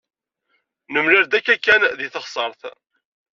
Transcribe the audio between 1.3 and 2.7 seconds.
akka kan deg teɣsert.